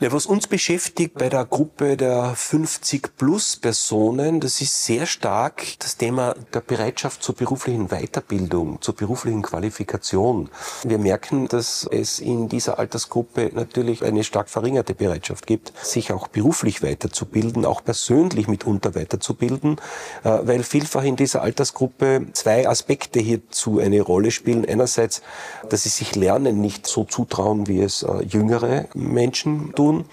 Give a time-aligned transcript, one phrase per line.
[0.00, 6.36] Ja, was uns beschäftigt bei der Gruppe der 50-plus-Personen, das ist sehr stark das Thema
[6.54, 10.50] der Bereitschaft zur beruflichen Weiterbildung, zur beruflichen Qualifikation.
[10.84, 16.28] Wir merken, dass es in dieser Altersgruppe natürlich eine stark verringerte Bereitschaft gibt, sich auch
[16.28, 19.80] beruflich weiterzubilden, auch persönlich mitunter weiterzubilden,
[20.22, 24.64] äh, weil vielfach in dieser Altersgruppe zwei Aspekte hierzu eine Rolle spielen.
[24.64, 25.22] Einerseits,
[25.68, 30.04] dass sie sich Lernen nicht so zutrauen, wie es äh, jüngere Menschen tun tun.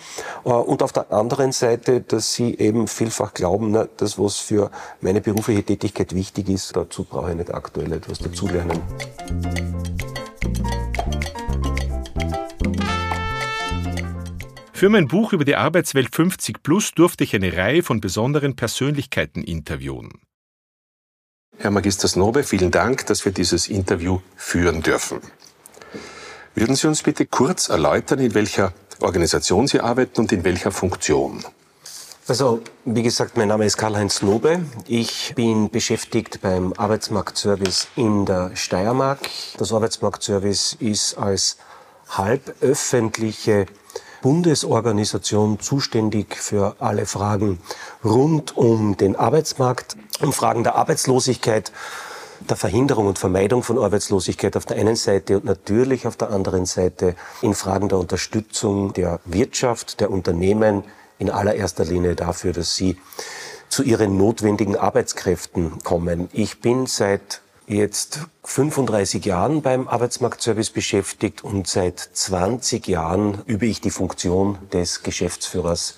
[0.44, 4.72] Äh, und auf der anderen Seite, dass sie eben vielfach glauben, na, das, was für
[5.02, 8.82] meine berufliche Tätigkeit wichtig ist, dazu brauche ich nicht aktuell etwas dazulernen.
[14.74, 19.42] Für mein Buch über die Arbeitswelt 50 Plus durfte ich eine Reihe von besonderen Persönlichkeiten
[19.42, 20.10] interviewen.
[21.58, 25.22] Herr Magister Snobe, vielen Dank, dass wir dieses Interview führen dürfen.
[26.54, 31.44] Würden Sie uns bitte kurz erläutern, in welcher Organisation Sie arbeiten und in welcher Funktion?
[32.28, 34.62] Also, wie gesagt, mein Name ist Karl-Heinz Nobe.
[34.88, 39.20] Ich bin beschäftigt beim Arbeitsmarktservice in der Steiermark.
[39.58, 41.58] Das Arbeitsmarktservice ist als
[42.10, 43.68] halböffentliche
[44.24, 47.60] Bundesorganisation zuständig für alle Fragen
[48.04, 51.72] rund um den Arbeitsmarkt, um Fragen der Arbeitslosigkeit,
[52.50, 56.66] der Verhinderung und Vermeidung von Arbeitslosigkeit auf der einen Seite und natürlich auf der anderen
[56.66, 60.84] Seite in Fragen der Unterstützung der Wirtschaft, der Unternehmen,
[61.18, 62.98] in allererster Linie dafür, dass sie
[63.70, 66.30] zu ihren notwendigen Arbeitskräften kommen.
[66.34, 73.82] Ich bin seit jetzt 35 Jahren beim Arbeitsmarktservice beschäftigt und seit 20 Jahren übe ich
[73.82, 75.98] die Funktion des Geschäftsführers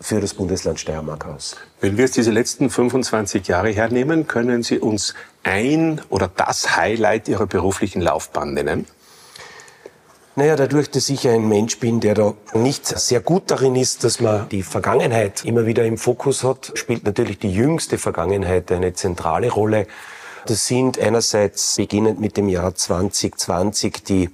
[0.00, 1.56] für das Bundesland Steiermark aus.
[1.80, 7.28] Wenn wir jetzt diese letzten 25 Jahre hernehmen, können Sie uns ein oder das Highlight
[7.28, 8.86] Ihrer beruflichen Laufbahn nennen?
[10.38, 14.20] Naja, dadurch, dass ich ein Mensch bin, der da nicht sehr gut darin ist, dass
[14.20, 19.50] man die Vergangenheit immer wieder im Fokus hat, spielt natürlich die jüngste Vergangenheit eine zentrale
[19.50, 19.86] Rolle.
[20.44, 24.28] Das sind einerseits beginnend mit dem Jahr 2020 die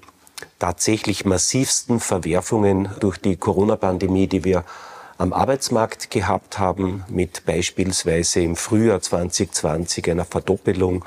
[0.59, 4.65] tatsächlich massivsten Verwerfungen durch die Corona-Pandemie, die wir
[5.23, 11.05] am Arbeitsmarkt gehabt haben, mit beispielsweise im Frühjahr 2020 einer Verdoppelung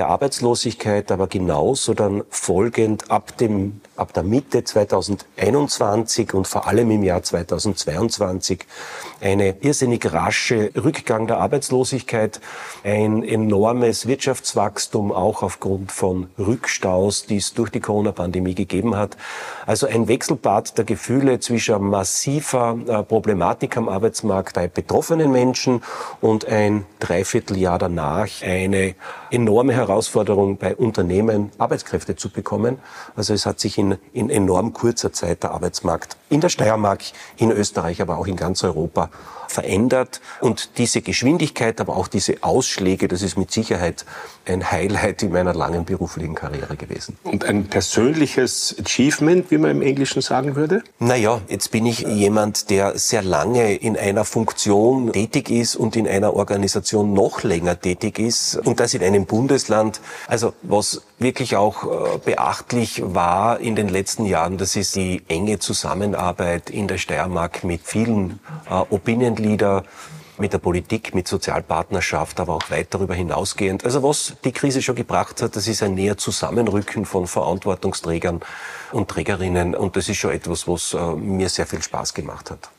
[0.00, 6.90] der Arbeitslosigkeit, aber genauso dann folgend ab dem ab der Mitte 2021 und vor allem
[6.90, 8.60] im Jahr 2022
[9.20, 12.40] eine irrsinnig rasche Rückgang der Arbeitslosigkeit,
[12.82, 19.18] ein enormes Wirtschaftswachstum auch aufgrund von Rückstaus, die es durch die Corona-Pandemie gegeben hat.
[19.66, 25.82] Also ein Wechselbad der Gefühle zwischen massiver äh, Problematik am Arbeitsmarkt bei betroffenen Menschen
[26.22, 28.94] und ein Dreivierteljahr danach eine
[29.30, 32.78] enorme Herausforderung bei Unternehmen, Arbeitskräfte zu bekommen.
[33.16, 37.02] Also es hat sich in in, enorm kurzer Zeit der Arbeitsmarkt in der Steiermark,
[37.36, 39.10] in Österreich, aber auch in ganz Europa
[39.48, 40.20] verändert.
[40.40, 44.04] Und diese Geschwindigkeit, aber auch diese Ausschläge, das ist mit Sicherheit
[44.46, 47.18] ein Highlight in meiner langen beruflichen Karriere gewesen.
[47.24, 50.82] Und ein persönliches Achievement, wie man im Englischen sagen würde?
[50.98, 56.06] Naja, jetzt bin ich jemand, der sehr lange in einer Funktion tätig ist und in
[56.06, 60.00] einer Organisation noch länger tätig ist und das in einem Bundesland.
[60.26, 65.58] Also was wirklich auch äh, beachtlich war in den letzten Jahren, das ist die enge
[65.58, 69.84] Zusammenarbeit in der Steiermark mit vielen äh, Opinion Mitglieder,
[70.38, 73.84] mit der Politik, mit Sozialpartnerschaft, aber auch weit darüber hinausgehend.
[73.84, 78.40] Also was die Krise schon gebracht hat, das ist ein näher Zusammenrücken von Verantwortungsträgern
[78.92, 79.74] und Trägerinnen.
[79.74, 82.70] Und das ist schon etwas, was äh, mir sehr viel Spaß gemacht hat.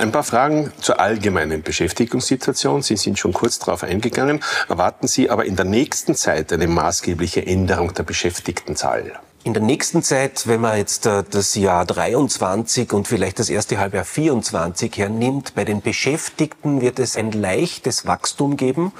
[0.00, 2.80] Ein paar Fragen zur allgemeinen Beschäftigungssituation.
[2.80, 4.40] Sie sind schon kurz darauf eingegangen.
[4.66, 9.20] Erwarten Sie aber in der nächsten Zeit eine maßgebliche Änderung der Beschäftigtenzahl?
[9.44, 13.76] In der nächsten Zeit, wenn man jetzt äh, das Jahr 23 und vielleicht das erste
[13.76, 18.92] Halbjahr 24 hernimmt, bei den Beschäftigten wird es ein leichtes Wachstum geben,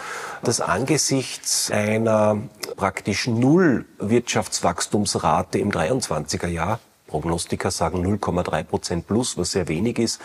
[0.43, 2.37] das angesichts einer
[2.77, 6.79] praktisch Null Wirtschaftswachstumsrate im 23er Jahr
[7.11, 10.21] Prognostiker sagen 0,3 Prozent plus, was sehr wenig ist,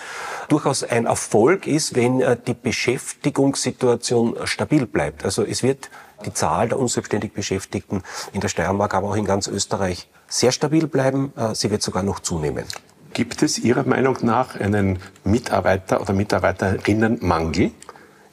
[0.48, 5.26] durchaus ein Erfolg ist, wenn äh, die Beschäftigungssituation stabil bleibt.
[5.26, 5.90] Also es wird
[6.26, 8.04] die Zahl der unselbstständig Beschäftigten
[8.34, 11.34] in der Steiermark, aber auch in ganz Österreich sehr stabil bleiben.
[11.36, 12.66] Äh, sie wird sogar noch zunehmen.
[13.14, 17.72] Gibt es Ihrer Meinung nach einen Mitarbeiter- oder Mitarbeiterinnenmangel?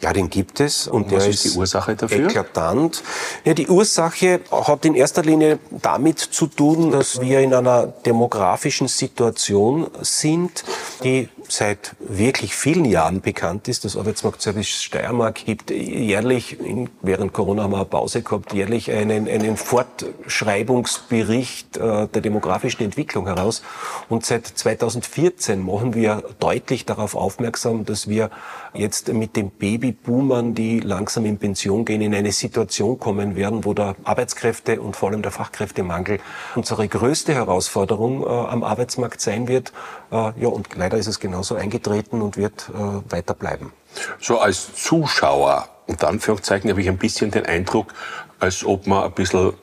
[0.02, 0.88] Ja, den gibt es.
[0.88, 2.26] Und, und was ist die Ursache dafür?
[2.26, 3.04] Eklatant.
[3.44, 8.88] Ja, die Ursache hat in erster Linie damit zu tun, dass wir in einer demografischen
[8.88, 10.64] Situation sind,
[11.04, 13.84] die seit wirklich vielen Jahren bekannt ist.
[13.84, 16.58] Das Arbeitsmarktservice Steiermark gibt jährlich,
[17.02, 23.26] während Corona haben wir eine Pause gehabt, jährlich einen, einen Fortschreibungsbericht äh, der demografischen Entwicklung
[23.26, 23.62] heraus.
[24.08, 28.30] Und seit 2014 machen wir deutlich darauf aufmerksam, dass wir
[28.74, 33.74] jetzt mit den Babyboomern, die langsam in Pension gehen, in eine Situation kommen werden, wo
[33.74, 36.18] der Arbeitskräfte und vor allem der Fachkräftemangel
[36.54, 39.72] unsere größte Herausforderung äh, am Arbeitsmarkt sein wird.
[40.10, 43.72] Äh, ja, und leider ist es genauso eingetreten und wird äh, weiter bleiben.
[44.20, 47.92] So als Zuschauer, unter Anführungszeichen, habe ich ein bisschen den Eindruck,
[48.38, 49.54] als ob man ein bisschen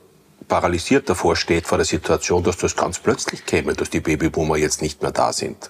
[0.48, 4.82] paralysiert davor steht vor der Situation, dass das ganz plötzlich käme, dass die Babyboomer jetzt
[4.82, 5.70] nicht mehr da sind.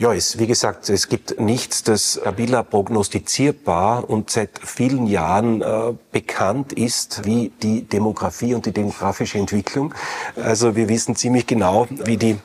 [0.00, 5.92] Ja, es, wie gesagt, es gibt nichts, das stabiler prognostizierbar und seit vielen Jahren äh,
[6.12, 9.92] bekannt ist, wie die Demografie und die demografische Entwicklung.
[10.36, 12.38] Also wir wissen ziemlich genau, wie die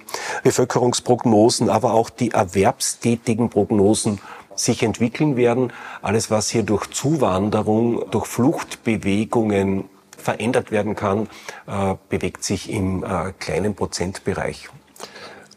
[0.43, 4.19] Bevölkerungsprognosen, aber auch die erwerbstätigen Prognosen
[4.55, 5.71] sich entwickeln werden.
[6.01, 11.27] Alles, was hier durch Zuwanderung, durch Fluchtbewegungen verändert werden kann,
[11.67, 14.69] äh, bewegt sich im äh, kleinen Prozentbereich.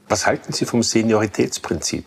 [0.09, 2.07] Was halten Sie vom Senioritätsprinzip?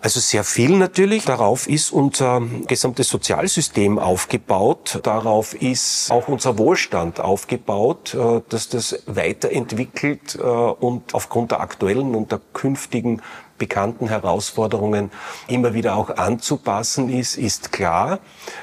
[0.00, 1.24] Also sehr viel natürlich.
[1.24, 5.00] Darauf ist unser gesamtes Sozialsystem aufgebaut.
[5.02, 12.14] Darauf ist auch unser Wohlstand aufgebaut, äh, dass das weiterentwickelt äh, und aufgrund der aktuellen
[12.14, 13.20] und der künftigen
[13.58, 15.10] bekannten Herausforderungen
[15.48, 18.18] immer wieder auch anzupassen ist, ist klar.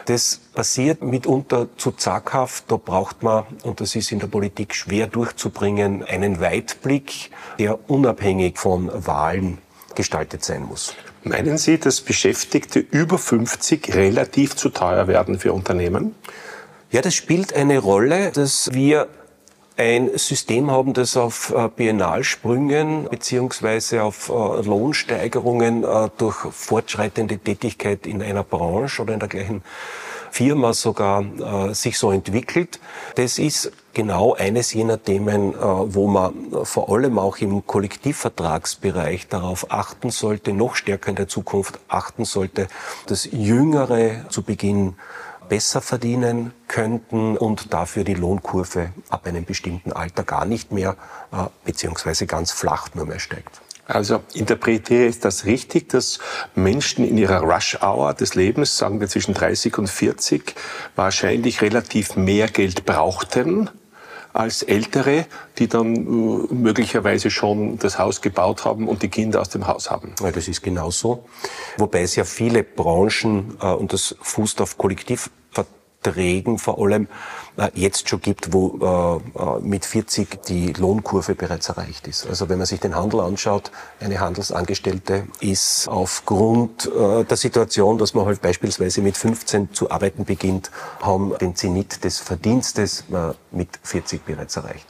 [0.05, 2.65] Das passiert mitunter zu zaghaft.
[2.67, 8.57] Da braucht man, und das ist in der Politik schwer durchzubringen, einen Weitblick, der unabhängig
[8.57, 9.57] von Wahlen
[9.95, 10.95] gestaltet sein muss.
[11.23, 16.15] Meinen Sie, dass Beschäftigte über 50 relativ zu teuer werden für Unternehmen?
[16.91, 19.07] Ja, das spielt eine Rolle, dass wir
[19.77, 28.05] ein System haben, das auf äh, Biennalsprüngen beziehungsweise auf äh, Lohnsteigerungen äh, durch fortschreitende Tätigkeit
[28.05, 29.63] in einer Branche oder in der gleichen
[30.29, 31.23] Firma sogar
[31.75, 32.79] sich so entwickelt.
[33.13, 36.33] Das ist genau eines jener Themen, wo man
[36.63, 42.67] vor allem auch im Kollektivvertragsbereich darauf achten sollte, noch stärker in der Zukunft achten sollte,
[43.05, 44.95] dass Jüngere zu Beginn
[45.53, 50.95] besser verdienen könnten und dafür die Lohnkurve ab einem bestimmten Alter gar nicht mehr
[51.31, 53.61] äh, beziehungsweise ganz flach nur mehr steigt.
[53.85, 56.17] Also interpretiere ich das richtig, dass
[56.55, 60.55] Menschen in ihrer Rush-Hour des Lebens, sagen wir zwischen 30 und 40,
[60.95, 63.69] wahrscheinlich relativ mehr Geld brauchten
[64.33, 65.27] als Ältere,
[65.59, 69.91] die dann äh, möglicherweise schon das Haus gebaut haben und die Kinder aus dem Haus
[69.91, 70.15] haben.
[70.19, 71.25] Ja, das ist genauso.
[71.77, 74.77] Wobei es ja viele Branchen, äh, und das fußt auf
[76.03, 77.07] Kollektivverträgen vor allem,
[77.57, 82.27] äh, jetzt schon gibt, wo äh, äh, mit 40 die Lohnkurve bereits erreicht ist.
[82.27, 88.25] Also wenn man sich den Handel anschaut, eine Handelsangestellte ist aufgrund der Situation, dass man
[88.25, 90.71] halt beispielsweise mit 15 zu arbeiten beginnt,
[91.01, 93.05] haben den Zenit des Verdienstes
[93.51, 94.87] mit 40 bereits erreicht.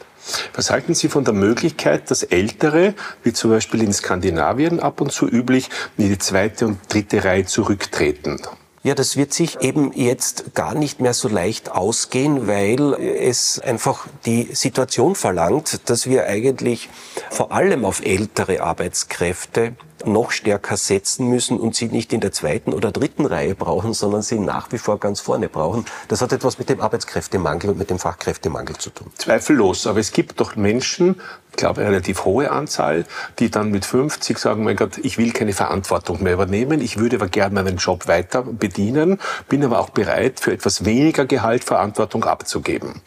[0.54, 2.94] Was halten Sie von der Möglichkeit, dass Ältere,
[3.24, 7.46] wie zum Beispiel in Skandinavien ab und zu üblich, in die zweite und dritte Reihe
[7.46, 8.40] zurücktreten?
[8.86, 14.08] Ja, das wird sich eben jetzt gar nicht mehr so leicht ausgehen, weil es einfach
[14.26, 16.90] die Situation verlangt, dass wir eigentlich
[17.32, 22.74] vor allem auf ältere Arbeitskräfte noch stärker setzen müssen und sie nicht in der zweiten
[22.74, 25.86] oder dritten Reihe brauchen, sondern sie nach wie vor ganz vorne brauchen.
[26.10, 29.12] Das hat etwas mit dem Arbeitskräftemangel und mit dem Fachkräftemangel zu tun.
[29.18, 29.88] Zweifellos.
[29.88, 31.22] Aber es gibt doch Menschen,
[31.56, 33.06] glaube eine relativ hohe Anzahl,
[33.40, 37.18] die dann mit 50 sagen, mein Gott, ich will keine Verantwortung mehr übernehmen, ich würde
[37.18, 39.20] aber gerne meinen Job weiter bedienen,
[39.50, 43.02] bin aber auch bereit, für etwas weniger Gehalt Verantwortung abzugeben.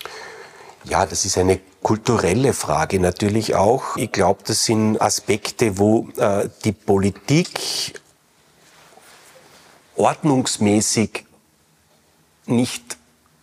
[0.85, 3.97] Ja, das ist eine kulturelle Frage natürlich auch.
[3.97, 8.00] Ich glaube, das sind Aspekte, wo äh, die Politik
[9.97, 11.25] ordnungsmäßig
[12.47, 12.97] nicht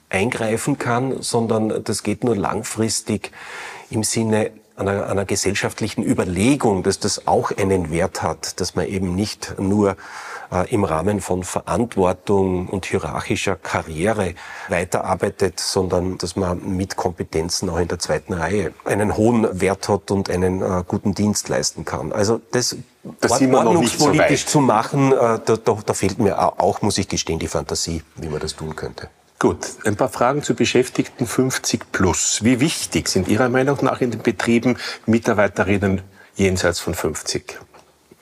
[0.10, 3.32] eingreifen kann, sondern das geht nur langfristig
[3.90, 9.16] im Sinne einer, einer gesellschaftlichen Überlegung, dass das auch einen Wert hat, dass man eben
[9.16, 9.96] nicht nur
[10.52, 14.36] äh, im Rahmen von Verantwortung und hierarchischer Karriere
[14.70, 20.12] weiterarbeitet, sondern dass man mit Kompetenzen auch in der zweiten Reihe einen hohen Wert hat
[20.12, 22.12] und einen äh, guten Dienst leisten kann.
[22.12, 22.76] Also das,
[23.20, 27.40] das ordnungspolitisch so zu machen, äh, da, da, da fehlt mir auch, muss ich gestehen,
[27.40, 29.10] die Fantasie, wie man das tun könnte.
[29.44, 32.46] Gut, ein paar Fragen zu Beschäftigten 50 plus.
[32.46, 36.00] Wie wichtig sind Ihrer Meinung nach in den Betrieben Mitarbeiterinnen
[36.38, 37.60] jenseits von 50?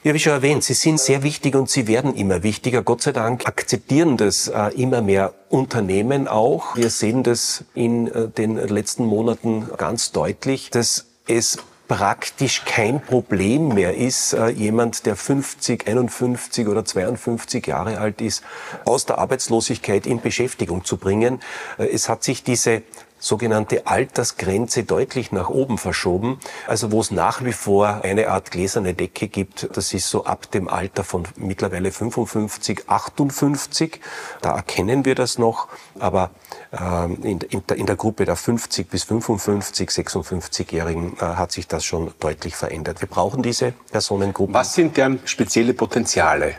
[0.01, 2.81] Ja, wie schon erwähnt, sie sind sehr wichtig und sie werden immer wichtiger.
[2.81, 6.75] Gott sei Dank akzeptieren das äh, immer mehr Unternehmen auch.
[6.75, 11.59] Wir sehen das in äh, den letzten Monaten ganz deutlich, dass es
[11.91, 18.45] praktisch kein Problem mehr ist, äh, jemand, der 50, 51 oder 52 Jahre alt ist,
[18.85, 21.41] aus der Arbeitslosigkeit in Beschäftigung zu bringen.
[21.77, 22.83] Äh, es hat sich diese
[23.21, 26.39] sogenannte Altersgrenze deutlich nach oben verschoben.
[26.67, 30.51] Also wo es nach wie vor eine Art gläserne Decke gibt, das ist so ab
[30.51, 34.01] dem Alter von mittlerweile 55, 58.
[34.41, 35.67] Da erkennen wir das noch.
[35.99, 36.31] Aber
[36.73, 41.67] ähm, in, in, der, in, der, Gruppe der 50 bis 55, 56-Jährigen äh, hat sich
[41.67, 43.01] das schon deutlich verändert.
[43.01, 44.53] Wir brauchen diese Personengruppen.
[44.53, 46.55] Was sind deren spezielle Potenziale?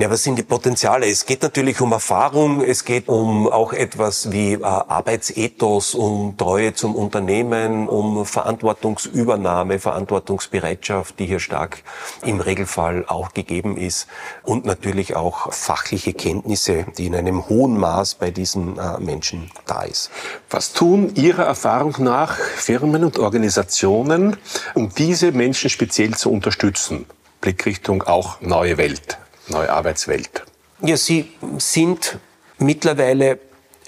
[0.00, 1.08] Ja, was sind die Potenziale?
[1.08, 6.72] Es geht natürlich um Erfahrung, es geht um auch etwas wie äh, Arbeitsethos, um Treue
[6.72, 11.82] zum Unternehmen, um Verantwortungsübernahme, Verantwortungsbereitschaft, die hier stark
[12.22, 14.06] im Regelfall auch gegeben ist
[14.44, 19.82] und natürlich auch fachliche Kenntnisse, die in einem hohen Maß bei diesen äh, Menschen da
[19.82, 20.12] ist.
[20.48, 24.36] Was tun Ihrer Erfahrung nach Firmen und Organisationen,
[24.74, 27.06] um diese Menschen speziell zu unterstützen?
[27.40, 29.18] Blickrichtung auch neue Welt
[29.50, 30.44] neue Arbeitswelt?
[30.80, 32.18] Ja, Sie sind
[32.58, 33.38] mittlerweile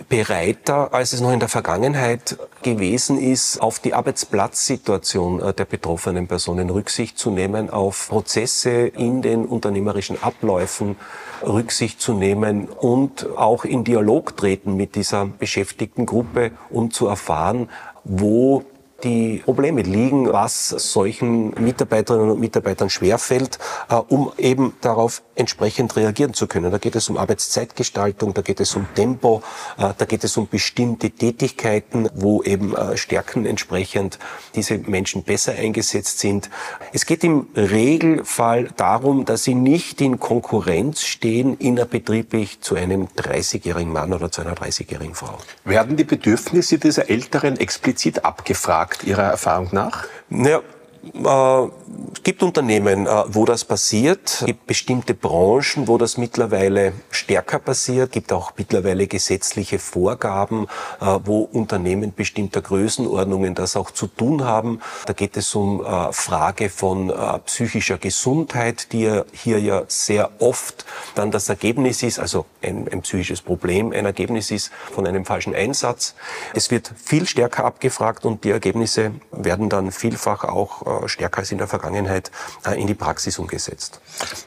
[0.09, 6.26] bereiter, als es noch in der Vergangenheit gewesen ist, auf die Arbeitsplatzsituation äh, der betroffenen
[6.26, 10.97] Personen Rücksicht zu nehmen, auf Prozesse in den unternehmerischen Abläufen
[11.43, 17.69] Rücksicht zu nehmen und auch in Dialog treten mit dieser beschäftigten Gruppe, um zu erfahren,
[18.05, 18.64] wo
[19.04, 26.35] die Probleme liegen, was solchen Mitarbeiterinnen und Mitarbeitern schwerfällt, äh, um eben darauf entsprechend reagieren
[26.35, 26.71] zu können.
[26.71, 29.42] Da geht es um Arbeitszeitgestaltung, da geht es um Tempo,
[29.78, 34.19] äh, da geht es um bestimmte Tätigkeiten, wo eben äh, Stärken entsprechend
[34.54, 36.50] diese Menschen besser eingesetzt sind.
[36.92, 43.92] Es geht im Regelfall darum, dass sie nicht in Konkurrenz stehen innerbetrieblich zu einem 30-jährigen
[43.92, 45.38] Mann oder zu einer 30-jährigen Frau.
[45.64, 48.89] Werden die Bedürfnisse dieser Älteren explizit abgefragt?
[48.90, 50.09] Markt Ihrer Erfahrung nach?
[50.30, 50.62] Ja,
[51.02, 54.40] es gibt Unternehmen, äh, wo das passiert.
[54.40, 58.09] Es gibt bestimmte Branchen, wo das mittlerweile stärker passiert.
[58.09, 60.66] Es gibt auch mittlerweile gesetzliche Vorgaben,
[61.00, 64.80] äh, wo Unternehmen bestimmter Größenordnungen das auch zu tun haben.
[65.07, 67.12] Da geht es um Frage von
[67.47, 73.40] psychischer Gesundheit, die hier ja sehr oft dann das Ergebnis ist, also ein, ein psychisches
[73.40, 76.14] Problem, ein Ergebnis ist von einem falschen Einsatz.
[76.54, 81.52] Es wird viel stärker abgefragt und die Ergebnisse werden dann vielfach auch äh, stärker als
[81.52, 82.30] in der Vergangenheit
[82.66, 84.00] äh, in die Praxis umgesetzt.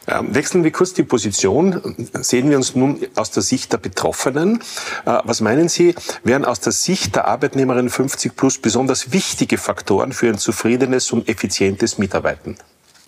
[0.07, 1.95] Ähm, wechseln wir kurz die Position.
[2.13, 4.61] Sehen wir uns nun aus der Sicht der Betroffenen.
[5.05, 10.11] Äh, was meinen Sie, wären aus der Sicht der Arbeitnehmerin 50 plus besonders wichtige Faktoren
[10.11, 12.57] für ein zufriedenes und effizientes Mitarbeiten?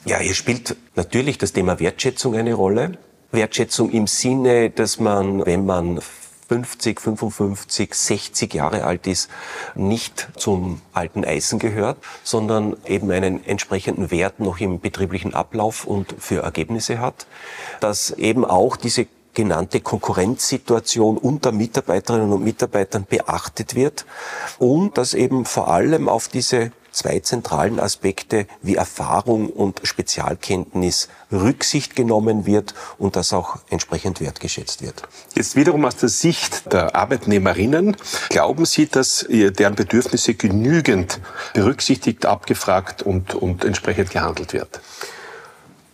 [0.05, 2.97] Ja, hier spielt natürlich das Thema Wertschätzung eine Rolle.
[3.31, 5.99] Wertschätzung im Sinne, dass man, wenn man
[6.47, 9.29] 50, 55, 60 Jahre alt ist,
[9.73, 16.15] nicht zum alten Eisen gehört, sondern eben einen entsprechenden Wert noch im betrieblichen Ablauf und
[16.19, 17.25] für Ergebnisse hat.
[17.79, 24.05] Dass eben auch diese genannte Konkurrenzsituation unter Mitarbeiterinnen und Mitarbeitern beachtet wird
[24.57, 31.95] und dass eben vor allem auf diese zwei zentralen Aspekte wie Erfahrung und Spezialkenntnis Rücksicht
[31.95, 35.03] genommen wird und das auch entsprechend wertgeschätzt wird.
[35.35, 37.97] Jetzt wiederum aus der Sicht der Arbeitnehmerinnen,
[38.29, 41.19] glauben Sie, dass deren Bedürfnisse genügend
[41.53, 44.79] berücksichtigt, abgefragt und, und entsprechend gehandelt wird?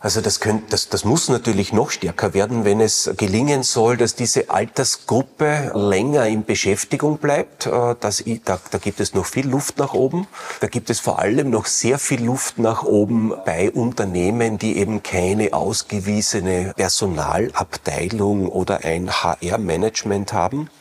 [0.03, 4.15] Also das, könnte, das, das muss natürlich noch stärker werden, wenn es gelingen soll, dass
[4.15, 7.67] diese Altersgruppe länger in Beschäftigung bleibt.
[7.67, 10.25] Äh, das, da, da gibt es noch viel Luft nach oben.
[10.60, 15.03] Da gibt es vor allem noch sehr viel Luft nach oben bei Unternehmen, die eben
[15.03, 20.72] keine ausgewiesene Personalabteilung oder ein HR-Management haben.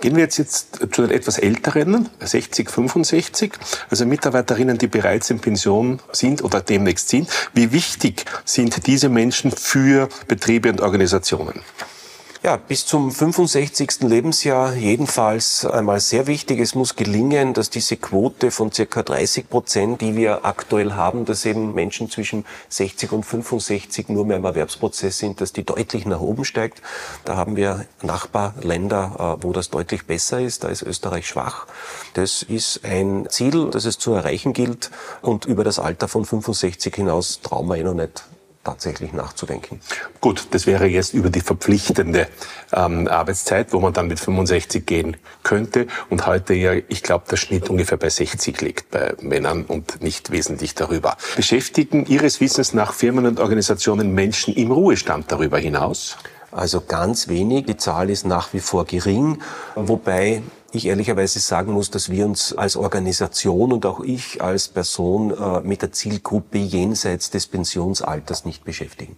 [0.00, 3.52] Gehen wir jetzt, jetzt zu den etwas älteren, 60, 65,
[3.90, 7.28] also Mitarbeiterinnen, die bereits in Pension sind oder demnächst sind.
[7.52, 11.62] Wie wichtig sind diese Menschen für Betriebe und Organisationen?
[12.44, 14.00] Ja, bis zum 65.
[14.00, 16.58] Lebensjahr jedenfalls einmal sehr wichtig.
[16.58, 21.44] Es muss gelingen, dass diese Quote von circa 30 Prozent, die wir aktuell haben, dass
[21.44, 26.18] eben Menschen zwischen 60 und 65 nur mehr im Erwerbsprozess sind, dass die deutlich nach
[26.18, 26.82] oben steigt.
[27.24, 30.64] Da haben wir Nachbarländer, äh, wo das deutlich besser ist.
[30.64, 31.68] Da ist Österreich schwach.
[32.14, 34.90] Das ist ein Ziel, das es zu erreichen gilt.
[35.20, 38.24] Und über das Alter von 65 hinaus trauen wir eh noch nicht
[38.64, 39.80] tatsächlich nachzudenken.
[40.20, 42.28] Gut, das wäre jetzt über die verpflichtende
[42.72, 47.36] ähm, Arbeitszeit, wo man dann mit 65 gehen könnte und heute ja, ich glaube, der
[47.36, 51.16] Schnitt ungefähr bei 60 liegt bei Männern und nicht wesentlich darüber.
[51.36, 56.16] Beschäftigen Ihres Wissens nach Firmen und Organisationen Menschen im Ruhestand darüber hinaus?
[56.52, 57.64] Also ganz wenig.
[57.64, 59.40] Die Zahl ist nach wie vor gering,
[59.74, 60.42] wobei
[60.72, 65.60] ich ehrlicherweise sagen muss, dass wir uns als Organisation und auch ich als Person äh,
[65.60, 69.16] mit der Zielgruppe jenseits des Pensionsalters nicht beschäftigen.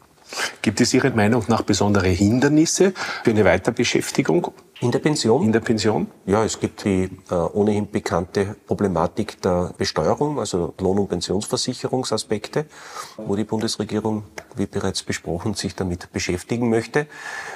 [0.63, 2.93] Gibt es Ihrer Meinung nach besondere Hindernisse
[3.23, 4.49] für eine Weiterbeschäftigung?
[4.81, 5.45] In der Pension?
[5.45, 6.09] In der Pension?
[6.27, 12.67] Ja, es gibt die äh, ohnehin bekannte Problematik der Besteuerung, also Lohn- und Pensionsversicherungsaspekte,
[13.17, 14.25] wo die Bundesregierung,
[14.57, 17.07] wie bereits besprochen, sich damit beschäftigen möchte.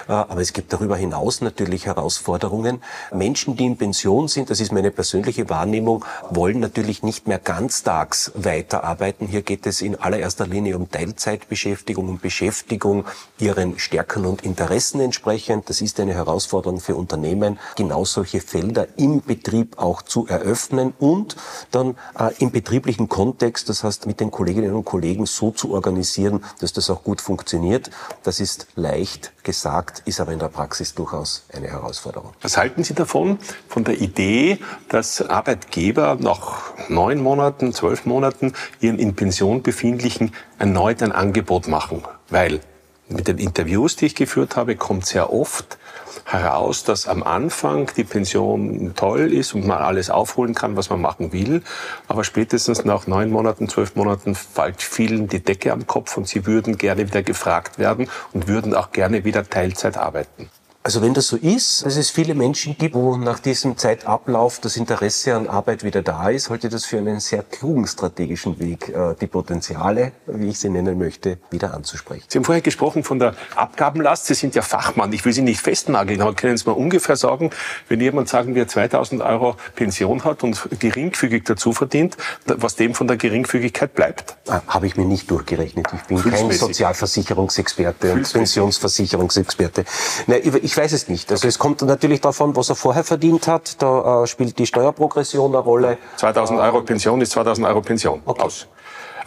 [0.09, 2.83] Äh, aber es gibt darüber hinaus natürlich Herausforderungen.
[3.13, 8.31] Menschen, die in Pension sind, das ist meine persönliche Wahrnehmung, wollen natürlich nicht mehr ganztags
[8.37, 9.27] weiterarbeiten.
[9.27, 13.07] Hier geht es in allererster Linie um Teilzeitbeschäftigung, um Beschäftigung
[13.41, 15.69] ihren Stärken und Interessen entsprechend.
[15.69, 21.37] Das ist eine Herausforderung für Unternehmen, genau solche Felder im Betrieb auch zu eröffnen und
[21.71, 26.45] dann äh, im betrieblichen Kontext, das heißt mit den Kolleginnen und Kollegen so zu organisieren,
[26.61, 27.91] dass das auch gut funktioniert.
[28.25, 32.35] Das ist leicht gesagt, ist aber in der Praxis durchaus eine Herausforderung.
[32.43, 33.39] Was halten Sie davon,
[33.69, 34.59] von der Idee,
[34.91, 42.03] dass Arbeitgeber nach neun Monaten, zwölf Monaten ihren in Pension befindlichen erneut ein Angebot machen?
[42.29, 42.61] Weil
[43.09, 45.79] mit den Interviews, die ich geführt habe, kommt sehr oft
[46.25, 51.01] heraus, dass am Anfang die Pension toll ist und man alles aufholen kann, was man
[51.01, 51.63] machen will.
[52.07, 56.47] Aber spätestens nach neun Monaten, zwölf Monaten fällt vielen die Decke am Kopf und sie
[56.47, 60.51] würden gerne wieder gefragt werden und würden auch gerne wieder Teilzeit arbeiten.
[60.89, 64.79] Also wenn das so ist, dass es viele Menschen gibt, wo nach diesem Zeitablauf das
[64.79, 68.89] Interesse an Arbeit wieder da ist, halte ich das für einen sehr klugen strategischen Weg,
[68.89, 72.25] äh, die Potenziale, wie ich sie nennen möchte, wieder anzusprechen.
[72.29, 74.29] Sie haben vorher gesprochen von der Abgabenlast.
[74.29, 75.13] Sie sind ja Fachmann.
[75.13, 77.51] Ich will Sie nicht festnageln, aber können Sie mal ungefähr sagen,
[77.91, 82.17] wenn jemand, sagen wir, 2000 Euro Pension hat und geringfügig dazu verdient,
[82.47, 84.39] was dem von der Geringfügigkeit bleibt?
[84.49, 85.87] Ah, habe ich mir nicht durchgerechnet.
[85.95, 89.85] Ich bin kein Sozialversicherungsexperte und Pensionsversicherungsexperte.
[90.27, 91.31] Nein, ich weiß es nicht.
[91.31, 93.83] Also es kommt natürlich davon, was er vorher verdient hat.
[93.83, 95.99] Da äh, spielt die Steuerprogression eine Rolle.
[96.17, 98.23] 2000 Euro Pension ist 2000 Euro Pension.
[98.25, 98.43] Okay.
[98.43, 98.69] Aus.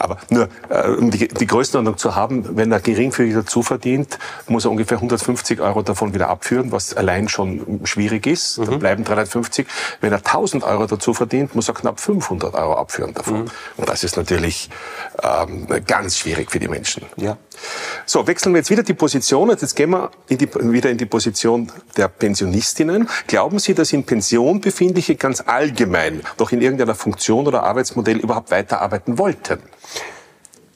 [0.02, 4.18] Aber nur, äh, um die, die Größenordnung zu haben, wenn er geringfügig dazu verdient,
[4.48, 8.58] muss er ungefähr 150 Euro davon wieder abführen, was allein schon schwierig ist.
[8.58, 8.64] Mhm.
[8.64, 9.66] Dann bleiben 350.
[10.00, 13.42] Wenn er 1000 Euro dazu verdient, muss er knapp 500 Euro abführen davon.
[13.42, 13.50] Mhm.
[13.76, 14.70] Und das ist natürlich
[15.22, 17.04] ähm, ganz schwierig für die Menschen.
[17.16, 17.36] Ja.
[18.04, 19.50] So, wechseln wir jetzt wieder die Position.
[19.50, 23.08] Jetzt gehen wir in die, wieder in die Position der Pensionistinnen.
[23.28, 28.50] Glauben Sie, dass in Pension befindliche ganz allgemein noch in irgendeiner Funktion oder Arbeitsmodell überhaupt
[28.50, 29.60] weiterarbeiten wollten?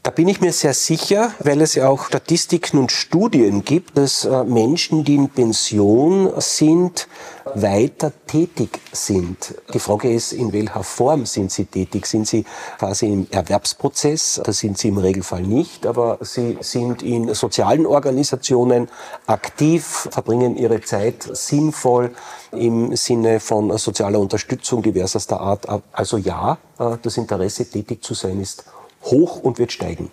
[0.07, 4.25] Da bin ich mir sehr sicher, weil es ja auch Statistiken und Studien gibt, dass
[4.25, 7.09] äh, Menschen, die in Pension sind,
[7.55, 9.57] weiter tätig sind.
[9.75, 12.07] Die Frage ist, in welcher Form sind sie tätig?
[12.07, 12.45] Sind sie
[12.79, 14.41] quasi im Erwerbsprozess?
[14.45, 18.89] Da sind sie im Regelfall nicht, aber sie sind in sozialen Organisationen
[19.27, 22.15] aktiv, verbringen ihre Zeit sinnvoll
[22.53, 25.67] im Sinne von sozialer Unterstützung diverser Art.
[25.91, 28.65] Also ja, äh, das Interesse tätig zu sein ist
[29.07, 30.11] hoch und wird steigen.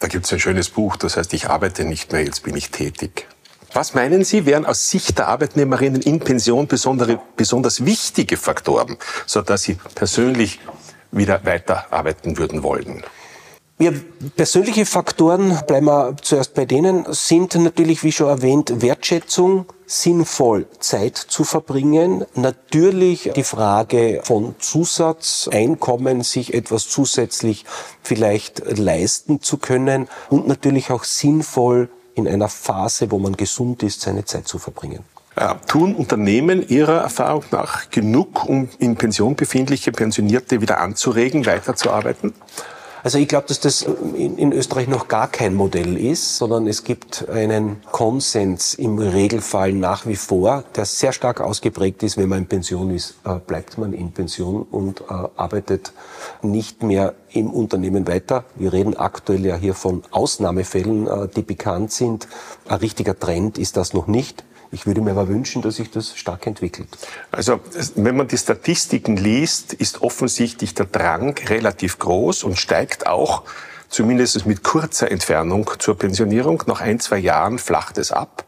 [0.00, 2.70] Da gibt es ein schönes Buch, das heißt, ich arbeite nicht mehr, jetzt bin ich
[2.70, 3.26] tätig.
[3.74, 9.62] Was meinen Sie, wären aus Sicht der Arbeitnehmerinnen in Pension besondere, besonders wichtige Faktoren, sodass
[9.62, 10.60] sie persönlich
[11.10, 13.02] wieder weiterarbeiten würden wollen?
[13.80, 13.92] Ja,
[14.34, 21.16] persönliche Faktoren, bleiben wir zuerst bei denen, sind natürlich, wie schon erwähnt, Wertschätzung, sinnvoll Zeit
[21.16, 22.24] zu verbringen.
[22.34, 27.64] Natürlich die Frage von Zusatzeinkommen, sich etwas zusätzlich
[28.02, 34.00] vielleicht leisten zu können und natürlich auch sinnvoll in einer Phase, wo man gesund ist,
[34.00, 35.04] seine Zeit zu verbringen.
[35.68, 42.34] Tun Unternehmen Ihrer Erfahrung nach genug, um in Pension befindliche Pensionierte wieder anzuregen, weiterzuarbeiten?
[43.02, 47.28] Also ich glaube, dass das in, Österreich noch gar kein Modell ist, sondern es gibt
[47.28, 52.16] einen Konsens im Regelfall nach wie vor, der sehr stark ausgeprägt ist.
[52.16, 55.04] Wenn man in Pension ist, äh, bleibt man in Pension und äh,
[55.36, 55.92] arbeitet
[56.42, 58.44] nicht mehr im Unternehmen weiter.
[58.56, 62.26] Wir reden aktuell ja hier von Ausnahmefällen, äh, die bekannt sind.
[62.68, 64.44] Ein richtiger Trend ist das noch nicht.
[64.70, 66.88] Ich würde mir aber wünschen, dass sich das stark entwickelt.
[67.30, 67.60] Also
[67.94, 73.44] wenn man die Statistiken liest, ist offensichtlich der Drang relativ groß und steigt auch
[73.88, 76.62] zumindest mit kurzer Entfernung zur Pensionierung.
[76.66, 78.44] Nach ein, zwei Jahren flacht es ab.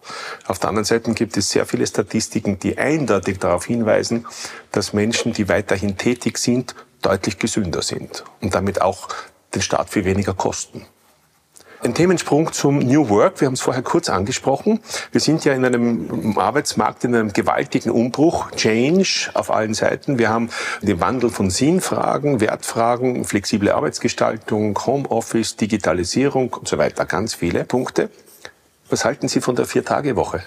[0.46, 4.26] Auf der anderen Seite gibt es sehr viele Statistiken, die eindeutig darauf hinweisen,
[4.72, 9.08] dass Menschen, die weiterhin tätig sind, deutlich gesünder sind und damit auch
[9.54, 10.84] den Staat viel weniger kosten.
[11.82, 13.40] Ein Themensprung zum New Work.
[13.40, 14.80] Wir haben es vorher kurz angesprochen.
[15.12, 18.50] Wir sind ja in einem Arbeitsmarkt, in einem gewaltigen Umbruch.
[18.50, 20.18] Change auf allen Seiten.
[20.18, 20.50] Wir haben
[20.82, 27.06] den Wandel von Sinnfragen, Wertfragen, flexible Arbeitsgestaltung, Homeoffice, Digitalisierung und so weiter.
[27.06, 28.10] Ganz viele Punkte.
[28.90, 30.42] Was halten Sie von der Vier-Tage-Woche?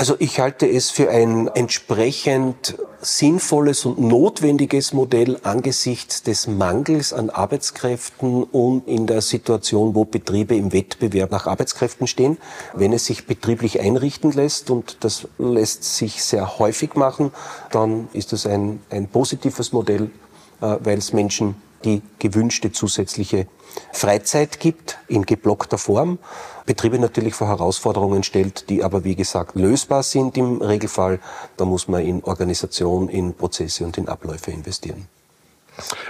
[0.00, 7.30] Also ich halte es für ein entsprechend sinnvolles und notwendiges Modell angesichts des Mangels an
[7.30, 12.38] Arbeitskräften und in der Situation, wo Betriebe im Wettbewerb nach Arbeitskräften stehen.
[12.74, 17.32] Wenn es sich betrieblich einrichten lässt, und das lässt sich sehr häufig machen,
[17.72, 20.12] dann ist das ein, ein positives Modell,
[20.60, 23.46] äh, weil es Menschen die gewünschte zusätzliche
[23.92, 26.18] Freizeit gibt in geblockter Form.
[26.66, 31.20] Betriebe natürlich vor Herausforderungen stellt, die aber wie gesagt lösbar sind im Regelfall.
[31.56, 35.08] Da muss man in Organisation, in Prozesse und in Abläufe investieren.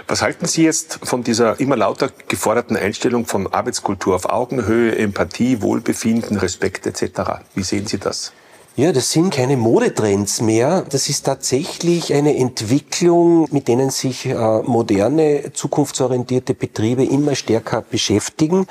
[0.07, 5.61] Was halten Sie jetzt von dieser immer lauter geforderten Einstellung von Arbeitskultur auf Augenhöhe, Empathie,
[5.61, 7.43] Wohlbefinden, Respekt etc.?
[7.53, 8.33] Wie sehen Sie das?
[8.79, 10.85] Ja, das sind keine Modetrends mehr.
[10.89, 18.67] Das ist tatsächlich eine Entwicklung, mit denen sich äh, moderne, zukunftsorientierte Betriebe immer stärker beschäftigen.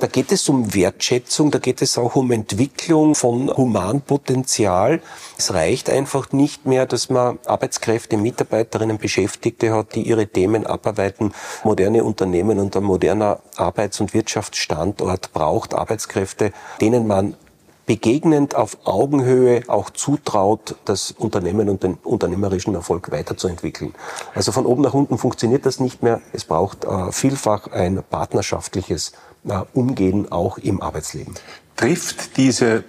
[0.00, 5.00] Da geht es um Wertschätzung, da geht es auch um Entwicklung von Humanpotenzial.
[5.38, 11.32] Es reicht einfach nicht mehr, dass man Arbeitskräfte, Mitarbeiterinnen, Beschäftigte hat, die ihre Themen abarbeiten.
[11.62, 17.36] Moderne Unternehmen und ein moderner Arbeits- und Wirtschaftsstandort braucht Arbeitskräfte, denen man
[17.86, 23.94] begegnend auf Augenhöhe auch zutraut, das Unternehmen und den unternehmerischen Erfolg weiterzuentwickeln.
[24.34, 26.20] Also von oben nach unten funktioniert das nicht mehr.
[26.32, 29.12] Es braucht äh, vielfach ein partnerschaftliches
[29.48, 31.34] äh, Umgehen auch im Arbeitsleben.
[31.76, 32.84] Trifft diese,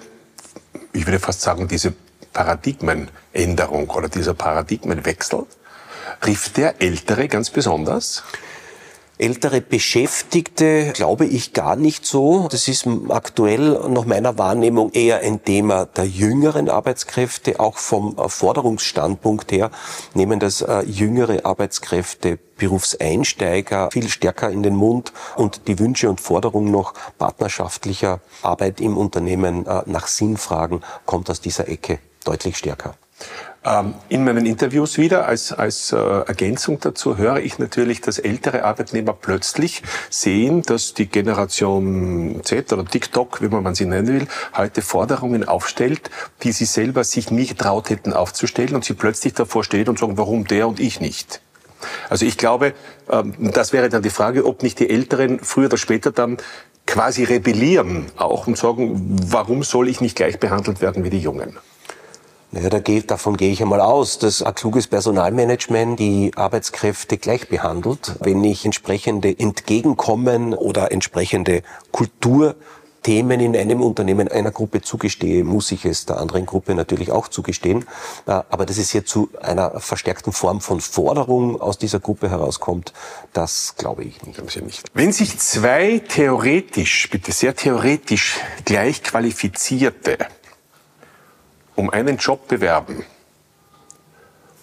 [0.94, 1.94] ich würde fast sagen, diese
[2.34, 5.46] Paradigmenänderung oder dieser Paradigmenwechsel,
[6.22, 8.24] trifft der Ältere ganz besonders?
[9.20, 12.48] Ältere Beschäftigte glaube ich gar nicht so.
[12.52, 17.60] Das ist aktuell nach meiner Wahrnehmung eher ein Thema der jüngeren Arbeitskräfte.
[17.60, 19.72] Auch vom Forderungsstandpunkt her
[20.14, 26.22] nehmen das äh, jüngere Arbeitskräfte Berufseinsteiger viel stärker in den Mund und die Wünsche und
[26.22, 32.94] Forderungen nach partnerschaftlicher Arbeit im Unternehmen äh, nach Sinnfragen kommt aus dieser Ecke deutlich stärker.
[33.66, 38.64] Ähm, in meinen Interviews wieder als, als äh, Ergänzung dazu höre ich natürlich, dass ältere
[38.64, 44.82] Arbeitnehmer plötzlich sehen, dass die Generation Z oder TikTok, wie man sie nennen will, heute
[44.82, 46.10] Forderungen aufstellt,
[46.44, 50.18] die sie selber sich nie getraut hätten aufzustellen und sie plötzlich davor steht und sagen,
[50.18, 51.42] warum der und ich nicht.
[52.10, 52.74] Also ich glaube,
[53.10, 56.38] ähm, das wäre dann die Frage, ob nicht die Älteren früher oder später dann
[56.86, 61.58] quasi rebellieren auch und sagen, warum soll ich nicht gleich behandelt werden wie die Jungen?
[62.52, 67.50] Naja, da geht, davon gehe ich einmal aus, dass ein kluges Personalmanagement die Arbeitskräfte gleich
[67.50, 68.16] behandelt.
[68.22, 75.84] Wenn ich entsprechende Entgegenkommen oder entsprechende Kulturthemen in einem Unternehmen einer Gruppe zugestehe, muss ich
[75.84, 77.86] es der anderen Gruppe natürlich auch zugestehen.
[78.26, 82.94] Äh, aber dass es hier zu einer verstärkten Form von Forderung aus dieser Gruppe herauskommt,
[83.34, 84.42] das glaube ich nicht.
[84.94, 90.18] Wenn sich zwei theoretisch, bitte sehr theoretisch gleich qualifizierte
[91.78, 93.06] um einen Job bewerben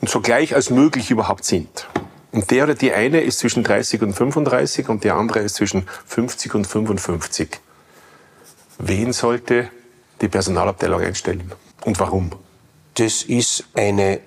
[0.02, 1.88] und so gleich als möglich überhaupt sind.
[2.32, 5.88] Und der oder die eine ist zwischen 30 und 35 und die andere ist zwischen
[6.06, 7.60] 50 und 55.
[8.78, 9.70] Wen sollte
[10.20, 11.52] die Personalabteilung einstellen
[11.84, 12.32] und warum?
[12.94, 14.18] Das ist eine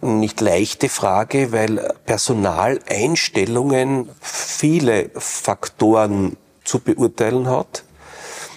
[0.00, 7.84] nicht leichte Frage, weil Personaleinstellungen viele Faktoren zu beurteilen hat.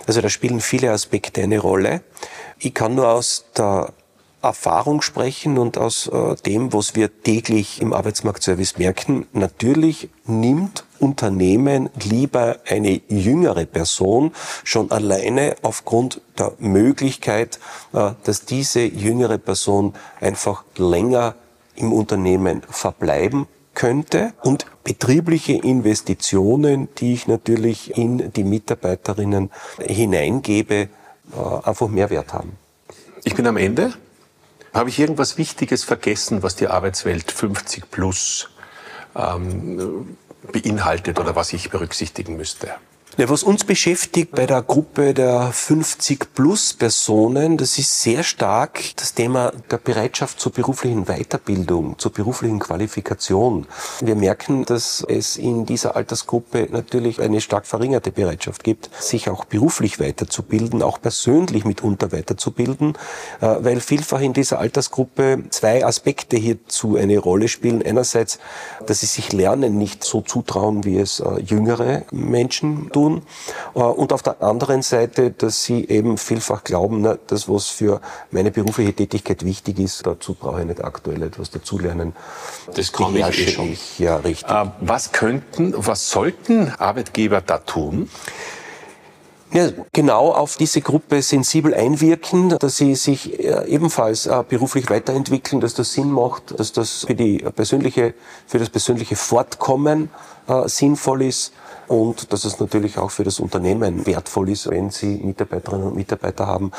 [0.08, 2.02] Also da spielen viele Aspekte eine Rolle.
[2.60, 3.94] Ich kann nur aus der
[4.42, 9.26] Erfahrung sprechen und aus äh, dem, was wir täglich im Arbeitsmarktservice merken.
[9.34, 14.32] Natürlich nimmt Unternehmen lieber eine jüngere Person
[14.64, 17.60] schon alleine aufgrund der Möglichkeit,
[17.94, 21.34] äh, dass diese jüngere Person einfach länger
[21.76, 30.88] im Unternehmen verbleiben könnte und betriebliche Investitionen, die ich natürlich in die Mitarbeiterinnen hineingebe, äh,
[31.64, 32.58] einfach mehr Wert haben.
[33.24, 33.94] Ich bin am Ende.
[34.74, 38.50] Habe ich irgendwas Wichtiges vergessen, was die Arbeitswelt 50 plus
[39.16, 40.18] ähm,
[40.52, 42.72] beinhaltet oder was ich berücksichtigen müsste?
[43.18, 49.54] Ja, was uns beschäftigt bei der Gruppe der 50-Plus-Personen, das ist sehr stark das Thema
[49.72, 53.68] der Bereitschaft zur beruflichen Weiterbildung, zur beruflichen Qualifikation.
[54.02, 59.46] Wir merken, dass es in dieser Altersgruppe natürlich eine stark verringerte Bereitschaft gibt, sich auch
[59.46, 62.98] beruflich weiterzubilden, auch persönlich mitunter weiterzubilden,
[63.40, 67.82] äh, weil vielfach in dieser Altersgruppe zwei Aspekte hierzu eine Rolle spielen.
[67.82, 68.40] Einerseits,
[68.86, 73.22] dass sie sich Lernen nicht so zutrauen, wie es äh, jüngere Menschen tun tun.
[73.74, 78.02] Äh, und auf der anderen Seite, dass sie eben vielfach glauben, na, das, was für
[78.32, 82.14] meine berufliche Tätigkeit wichtig ist, dazu brauche ich nicht aktuell etwas dazulernen.
[82.74, 83.72] Das kann ich eh schon.
[83.72, 84.50] Ich, ja, richtig.
[84.50, 88.10] Äh, was könnten, was sollten Arbeitgeber da tun?
[89.56, 95.62] Ja, genau auf diese Gruppe sensibel einwirken, dass sie sich äh, ebenfalls äh, beruflich weiterentwickeln,
[95.62, 98.16] dass das Sinn macht, dass das für die persönliche,
[98.48, 100.10] für das persönliche Fortkommen
[100.50, 101.54] äh, sinnvoll ist
[101.88, 106.48] und dass es natürlich auch für das Unternehmen wertvoll ist, wenn sie Mitarbeiterinnen und Mitarbeiter
[106.48, 106.72] haben,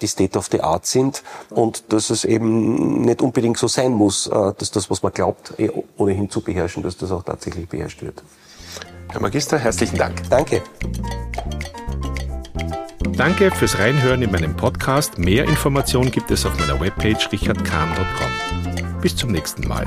[0.00, 4.24] die State of the Art sind und dass es eben nicht unbedingt so sein muss,
[4.24, 8.22] dass das, was man glaubt, eh ohnehin zu beherrschen, dass das auch tatsächlich beherrscht wird.
[9.10, 10.28] Herr Magister, herzlichen Dank.
[10.30, 10.62] Danke.
[13.16, 15.18] Danke fürs Reinhören in meinem Podcast.
[15.18, 19.00] Mehr Informationen gibt es auf meiner Webpage richardkahn.com.
[19.00, 19.84] Bis zum nächsten Mal.